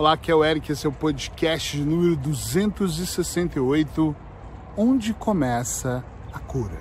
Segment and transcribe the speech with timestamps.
[0.00, 4.16] Olá, aqui é o Eric, esse é o podcast número 268,
[4.74, 6.80] Onde Começa a Cura.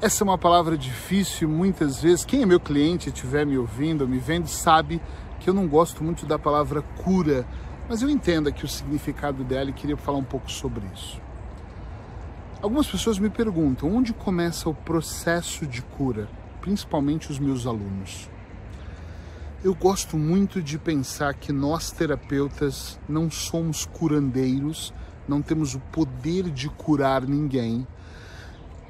[0.00, 2.24] Essa é uma palavra difícil muitas vezes.
[2.24, 5.02] Quem é meu cliente estiver me ouvindo, me vendo, sabe
[5.40, 7.44] que eu não gosto muito da palavra cura,
[7.88, 11.20] mas eu entendo aqui o significado dela e queria falar um pouco sobre isso.
[12.62, 16.28] Algumas pessoas me perguntam onde começa o processo de cura,
[16.60, 18.30] principalmente os meus alunos.
[19.62, 24.90] Eu gosto muito de pensar que nós terapeutas não somos curandeiros,
[25.28, 27.86] não temos o poder de curar ninguém.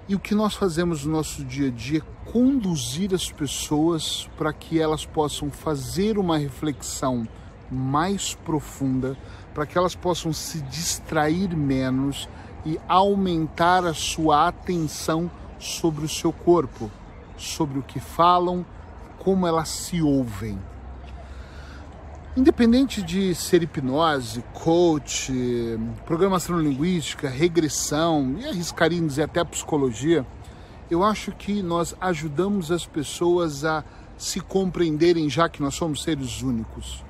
[0.09, 4.53] E o que nós fazemos no nosso dia a dia é conduzir as pessoas para
[4.53, 7.27] que elas possam fazer uma reflexão
[7.69, 9.19] mais profunda,
[9.53, 12.29] para que elas possam se distrair menos
[12.65, 15.29] e aumentar a sua atenção
[15.59, 16.89] sobre o seu corpo,
[17.37, 18.65] sobre o que falam,
[19.21, 20.59] como elas se ouvem.
[22.37, 25.33] Independente de ser hipnose, coach,
[26.07, 30.27] programação linguística, regressão e arriscaria em dizer até psicologia,
[30.91, 33.85] eu acho que nós ajudamos as pessoas a
[34.17, 37.05] se compreenderem já que nós somos seres únicos.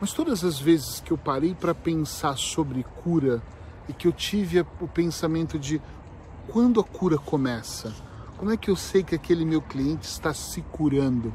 [0.00, 3.42] Mas todas as vezes que eu parei para pensar sobre cura
[3.88, 5.80] e que eu tive o pensamento de
[6.46, 7.92] quando a cura começa,
[8.38, 11.34] como é que eu sei que aquele meu cliente está se curando?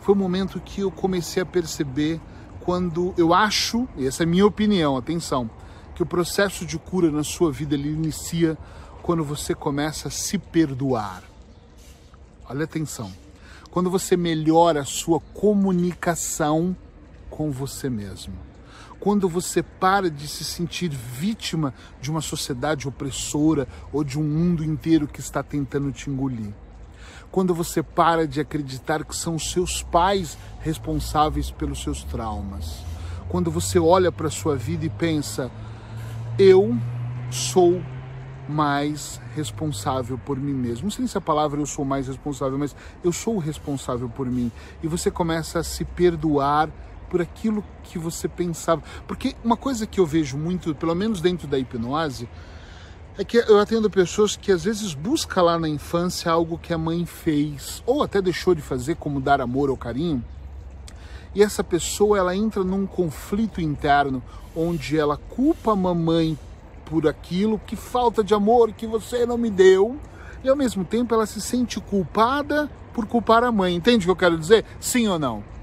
[0.00, 2.20] Foi o momento que eu comecei a perceber
[2.60, 5.50] quando eu acho, e essa é a minha opinião, atenção,
[5.94, 8.56] que o processo de cura na sua vida ele inicia
[9.02, 11.24] quando você começa a se perdoar.
[12.48, 13.12] Olha atenção.
[13.70, 16.76] Quando você melhora a sua comunicação
[17.28, 18.55] com você mesmo
[19.00, 24.64] quando você para de se sentir vítima de uma sociedade opressora ou de um mundo
[24.64, 26.52] inteiro que está tentando te engolir.
[27.30, 32.84] Quando você para de acreditar que são os seus pais responsáveis pelos seus traumas.
[33.28, 35.50] Quando você olha para a sua vida e pensa:
[36.38, 36.76] eu
[37.30, 37.82] sou
[38.48, 40.84] mais responsável por mim mesmo.
[40.84, 44.52] Não sei se a palavra eu sou mais responsável, mas eu sou responsável por mim.
[44.82, 46.70] E você começa a se perdoar
[47.08, 48.82] por aquilo que você pensava.
[49.06, 52.28] Porque uma coisa que eu vejo muito, pelo menos dentro da hipnose,
[53.18, 56.78] é que eu atendo pessoas que às vezes buscam lá na infância algo que a
[56.78, 60.22] mãe fez ou até deixou de fazer, como dar amor ou carinho.
[61.34, 64.22] E essa pessoa ela entra num conflito interno
[64.54, 66.38] onde ela culpa a mamãe
[66.84, 69.98] por aquilo que falta de amor que você não me deu
[70.44, 73.74] e ao mesmo tempo ela se sente culpada por culpar a mãe.
[73.74, 74.64] Entende o que eu quero dizer?
[74.78, 75.55] Sim ou não?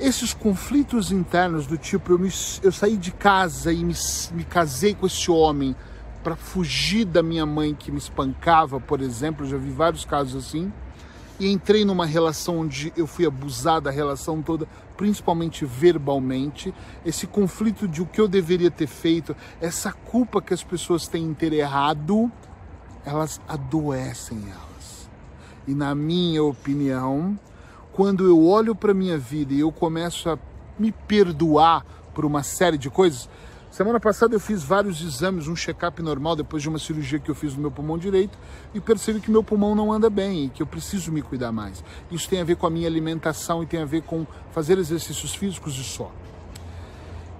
[0.00, 2.30] Esses conflitos internos do tipo eu, me,
[2.62, 3.94] eu saí de casa e me,
[4.32, 5.76] me casei com esse homem
[6.24, 10.72] para fugir da minha mãe que me espancava, por exemplo, já vi vários casos assim,
[11.38, 16.74] e entrei numa relação onde eu fui abusada a relação toda, principalmente verbalmente,
[17.04, 21.24] esse conflito de o que eu deveria ter feito, essa culpa que as pessoas têm
[21.24, 22.30] em ter errado,
[23.04, 25.08] elas adoecem elas.
[25.66, 27.38] E na minha opinião,
[28.00, 30.38] quando eu olho para minha vida e eu começo a
[30.78, 31.84] me perdoar
[32.14, 33.28] por uma série de coisas.
[33.70, 37.34] Semana passada eu fiz vários exames, um check-up normal depois de uma cirurgia que eu
[37.34, 38.38] fiz no meu pulmão direito
[38.72, 41.84] e percebi que meu pulmão não anda bem e que eu preciso me cuidar mais.
[42.10, 45.34] Isso tem a ver com a minha alimentação e tem a ver com fazer exercícios
[45.34, 46.10] físicos e só.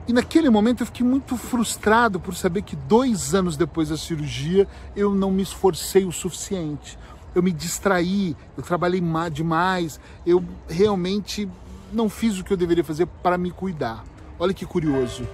[0.07, 4.69] E naquele momento eu fiquei muito frustrado por saber que dois anos depois da cirurgia
[4.95, 6.99] eu não me esforcei o suficiente
[7.35, 9.03] eu me distraí, eu trabalhei
[9.33, 11.49] demais, eu realmente
[11.93, 14.05] não fiz o que eu deveria fazer para me cuidar.
[14.39, 15.27] Olha que curioso.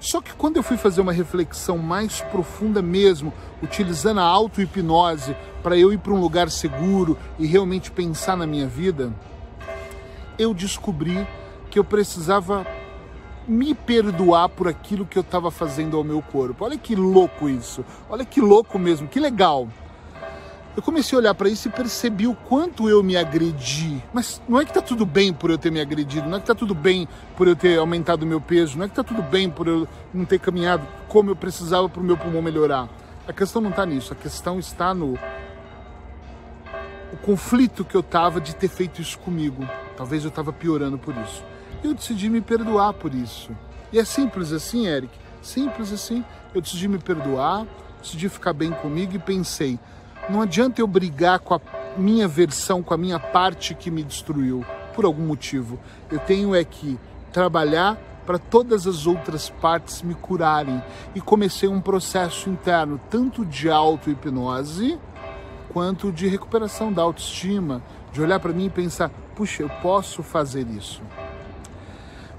[0.00, 5.76] Só que quando eu fui fazer uma reflexão mais profunda mesmo, utilizando a auto-hipnose para
[5.76, 9.12] eu ir para um lugar seguro e realmente pensar na minha vida,
[10.38, 11.26] eu descobri
[11.70, 12.66] que eu precisava
[13.46, 16.64] me perdoar por aquilo que eu estava fazendo ao meu corpo.
[16.64, 17.84] Olha que louco isso.
[18.08, 19.68] Olha que louco mesmo, que legal
[20.80, 24.02] eu comecei a olhar para isso e percebi o quanto eu me agredi.
[24.14, 26.46] Mas não é que tá tudo bem por eu ter me agredido, não é que
[26.46, 29.50] tá tudo bem por eu ter aumentado meu peso, não é que tá tudo bem
[29.50, 32.88] por eu não ter caminhado como eu precisava para o meu pulmão melhorar.
[33.28, 35.18] A questão não está nisso, a questão está no
[37.12, 39.68] o conflito que eu tava de ter feito isso comigo.
[39.98, 41.44] Talvez eu estava piorando por isso.
[41.84, 43.50] Eu decidi me perdoar por isso.
[43.92, 45.12] E é simples assim, Eric.
[45.42, 46.24] Simples assim.
[46.54, 47.66] Eu decidi me perdoar,
[48.00, 49.78] decidi ficar bem comigo e pensei,
[50.30, 51.60] não adianta eu brigar com a
[51.96, 55.78] minha versão, com a minha parte que me destruiu, por algum motivo.
[56.10, 56.98] Eu tenho é que
[57.32, 60.82] trabalhar para todas as outras partes me curarem.
[61.14, 64.98] E comecei um processo interno, tanto de auto-hipnose,
[65.72, 70.66] quanto de recuperação da autoestima, de olhar para mim e pensar: puxa, eu posso fazer
[70.68, 71.02] isso.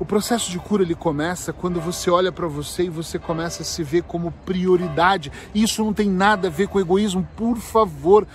[0.01, 3.65] O processo de cura ele começa quando você olha para você e você começa a
[3.65, 5.31] se ver como prioridade.
[5.53, 8.27] Isso não tem nada a ver com egoísmo, por favor,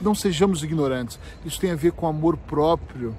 [0.00, 1.20] não sejamos ignorantes.
[1.44, 3.16] Isso tem a ver com amor próprio.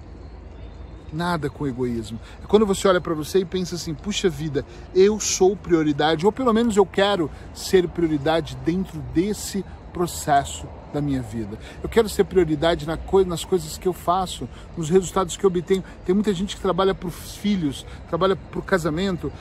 [1.13, 2.19] Nada com egoísmo.
[2.43, 6.31] É quando você olha para você e pensa assim: puxa vida, eu sou prioridade, ou
[6.33, 9.63] pelo menos eu quero ser prioridade dentro desse
[9.93, 11.57] processo da minha vida.
[11.81, 14.47] Eu quero ser prioridade na nas coisas que eu faço,
[14.77, 15.83] nos resultados que eu obtenho.
[16.05, 19.31] Tem muita gente que trabalha para os filhos, trabalha para o casamento,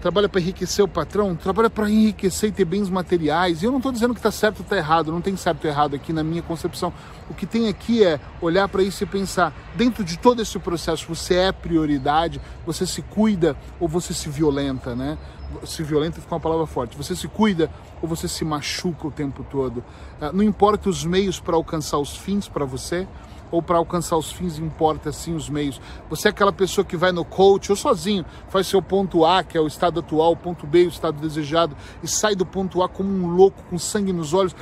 [0.00, 3.62] trabalha para enriquecer o patrão, trabalha para enriquecer e ter bens materiais.
[3.62, 5.70] E eu não estou dizendo que está certo ou está errado, não tem certo ou
[5.70, 6.92] errado aqui na minha concepção.
[7.28, 11.06] O que tem aqui é olhar para isso e pensar, dentro de todo esse processo,
[11.08, 15.18] você é prioridade, você se cuida ou você se violenta, né?
[15.64, 16.96] Se violenta fica uma palavra forte.
[16.96, 17.70] Você se cuida
[18.02, 19.82] ou você se machuca o tempo todo.
[20.20, 23.06] Ah, não importa os meios para alcançar os fins para você,
[23.50, 25.80] ou para alcançar os fins importa sim os meios.
[26.10, 29.56] Você é aquela pessoa que vai no coach ou sozinho, faz seu ponto A, que
[29.56, 33.10] é o estado atual, ponto B, o estado desejado, e sai do ponto A como
[33.10, 34.54] um louco, com sangue nos olhos,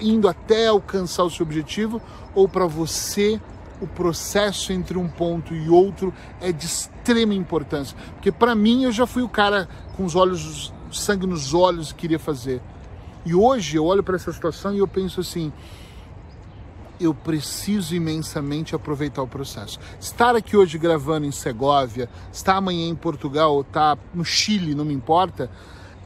[0.00, 2.00] indo até alcançar o seu objetivo,
[2.34, 3.40] ou para você
[3.80, 7.96] o processo entre um ponto e outro é de extrema importância.
[8.14, 12.00] Porque para mim eu já fui o cara com os olhos, sangue nos olhos que
[12.00, 12.60] queria fazer.
[13.24, 15.52] E hoje eu olho para essa situação e eu penso assim,
[17.00, 19.78] eu preciso imensamente aproveitar o processo.
[20.00, 24.84] Estar aqui hoje gravando em Segóvia, estar amanhã em Portugal ou estar no Chile, não
[24.84, 25.50] me importa,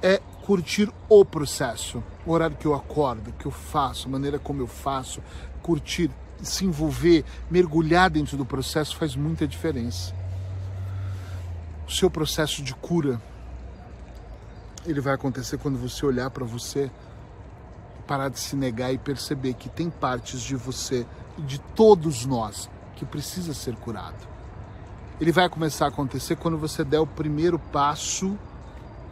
[0.03, 2.03] é curtir o processo.
[2.27, 5.23] O horário que eu acordo, que eu faço, a maneira como eu faço,
[5.63, 6.11] curtir,
[6.43, 10.15] se envolver, mergulhar dentro do processo faz muita diferença.
[11.87, 13.21] O seu processo de cura,
[14.85, 16.91] ele vai acontecer quando você olhar para você
[18.13, 21.07] parar de se negar e perceber que tem partes de você
[21.39, 24.29] de todos nós que precisa ser curado.
[25.19, 28.39] Ele vai começar a acontecer quando você der o primeiro passo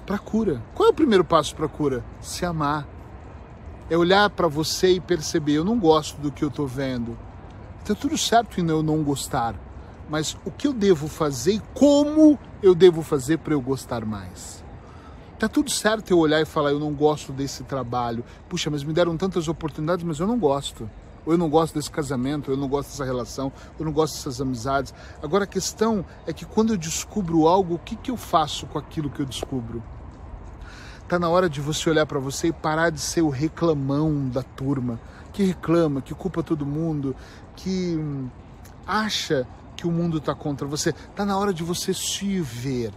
[0.04, 0.60] para cura.
[0.74, 2.04] Qual é o primeiro passo para cura?
[2.20, 2.86] Se amar.
[3.88, 7.16] É olhar para você e perceber, eu não gosto do que eu estou vendo.
[7.80, 9.54] Está tudo certo em eu não gostar,
[10.10, 14.62] mas o que eu devo fazer e como eu devo fazer para eu gostar mais?
[15.40, 18.22] Tá tudo certo eu olhar e falar, eu não gosto desse trabalho.
[18.46, 20.88] Puxa, mas me deram tantas oportunidades, mas eu não gosto.
[21.24, 24.16] Ou eu não gosto desse casamento, ou eu não gosto dessa relação, eu não gosto
[24.16, 24.92] dessas amizades.
[25.22, 28.78] Agora a questão é que quando eu descubro algo, o que, que eu faço com
[28.78, 29.82] aquilo que eu descubro?
[31.08, 34.42] Tá na hora de você olhar para você e parar de ser o reclamão da
[34.42, 35.00] turma,
[35.32, 37.16] que reclama, que culpa todo mundo,
[37.56, 38.28] que hum,
[38.86, 40.92] acha que o mundo está contra você.
[41.16, 42.92] Tá na hora de você se ver.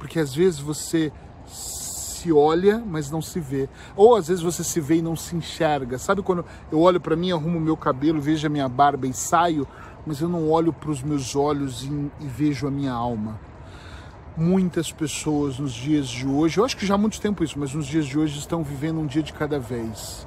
[0.00, 1.12] Porque às vezes você
[1.46, 3.68] se olha, mas não se vê.
[3.94, 5.98] Ou às vezes você se vê e não se enxerga.
[5.98, 9.66] Sabe quando eu olho para mim, arrumo meu cabelo, vejo a minha barba e saio,
[10.06, 11.88] mas eu não olho para os meus olhos e,
[12.20, 13.38] e vejo a minha alma.
[14.36, 17.72] Muitas pessoas nos dias de hoje, eu acho que já há muito tempo isso, mas
[17.72, 20.26] nos dias de hoje estão vivendo um dia de cada vez.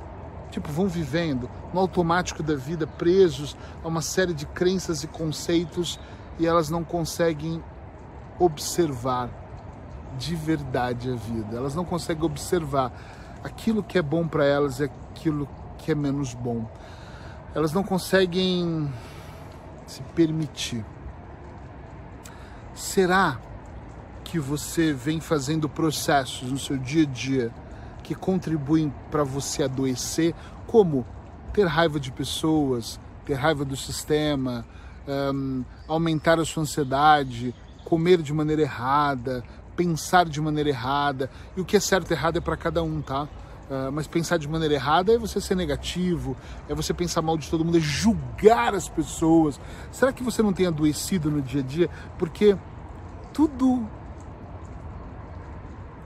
[0.49, 5.99] Tipo, vão vivendo no automático da vida, presos a uma série de crenças e conceitos
[6.39, 7.61] e elas não conseguem
[8.39, 9.29] observar
[10.17, 11.57] de verdade a vida.
[11.57, 12.91] Elas não conseguem observar
[13.43, 15.47] aquilo que é bom para elas e aquilo
[15.77, 16.69] que é menos bom.
[17.53, 18.91] Elas não conseguem
[19.87, 20.85] se permitir.
[22.75, 23.39] Será
[24.23, 27.51] que você vem fazendo processos no seu dia a dia
[28.03, 30.35] que contribuem para você adoecer,
[30.67, 31.05] como
[31.53, 34.65] ter raiva de pessoas, ter raiva do sistema,
[35.07, 39.43] um, aumentar a sua ansiedade, comer de maneira errada,
[39.79, 41.31] pensar de maneira errada.
[41.55, 43.23] E o que é certo e errado é para cada um, tá?
[43.23, 46.35] Uh, mas pensar de maneira errada é você ser negativo,
[46.67, 49.57] é você pensar mal de todo mundo, é julgar as pessoas.
[49.89, 51.89] Será que você não tem adoecido no dia a dia?
[52.17, 52.57] Porque
[53.31, 53.87] tudo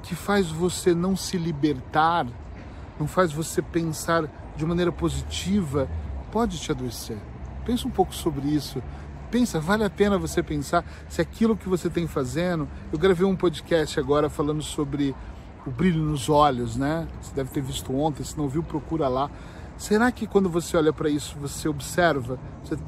[0.03, 2.27] que faz você não se libertar,
[2.99, 5.89] não faz você pensar de maneira positiva,
[6.31, 7.17] pode te adoecer.
[7.65, 8.83] Pensa um pouco sobre isso
[9.33, 12.69] pensa, vale a pena você pensar se aquilo que você tem fazendo.
[12.91, 15.15] Eu gravei um podcast agora falando sobre
[15.65, 17.07] o brilho nos olhos, né?
[17.19, 19.31] Você deve ter visto ontem, se não viu, procura lá.
[19.75, 22.37] Será que quando você olha para isso, você observa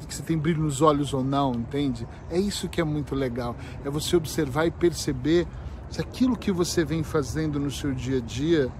[0.06, 2.06] que você tem brilho nos olhos ou não, entende?
[2.30, 3.56] É isso que é muito legal.
[3.84, 5.48] É você observar e perceber
[5.90, 8.70] se aquilo que você vem fazendo no seu dia a dia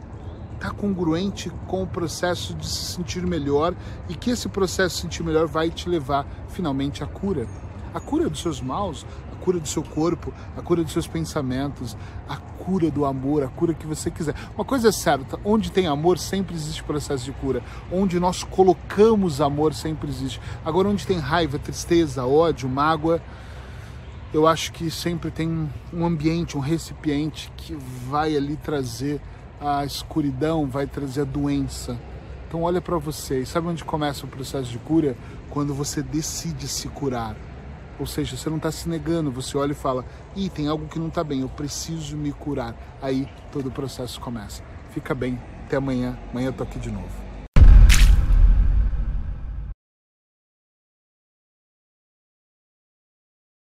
[0.56, 3.75] está congruente com o processo de se sentir melhor
[4.08, 7.46] e que esse processo de se sentir melhor vai te levar finalmente à cura.
[7.94, 11.96] A cura dos seus maus, a cura do seu corpo, a cura dos seus pensamentos,
[12.28, 14.34] a cura do amor, a cura que você quiser.
[14.54, 17.62] Uma coisa é certa, onde tem amor sempre existe processo de cura.
[17.90, 20.40] Onde nós colocamos amor sempre existe.
[20.64, 23.22] Agora onde tem raiva, tristeza, ódio, mágoa,
[24.34, 29.20] eu acho que sempre tem um ambiente, um recipiente que vai ali trazer
[29.60, 31.98] a escuridão, vai trazer a doença.
[32.48, 35.16] Então olha para você, e sabe onde começa o processo de cura?
[35.50, 37.36] Quando você decide se curar.
[37.98, 40.98] Ou seja, você não está se negando, você olha e fala: Ih, tem algo que
[40.98, 42.75] não está bem, eu preciso me curar.
[43.00, 44.62] Aí todo o processo começa.
[44.90, 46.16] Fica bem, até amanhã.
[46.30, 47.25] Amanhã eu tô aqui de novo.